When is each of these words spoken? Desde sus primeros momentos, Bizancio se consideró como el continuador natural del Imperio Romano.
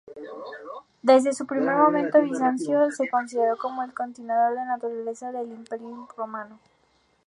Desde 1.03 1.31
sus 1.31 1.45
primeros 1.45 1.81
momentos, 1.81 2.23
Bizancio 2.23 2.89
se 2.89 3.07
consideró 3.07 3.55
como 3.57 3.83
el 3.83 3.93
continuador 3.93 4.55
natural 4.55 5.05
del 5.33 5.51
Imperio 5.51 6.07
Romano. 6.17 6.59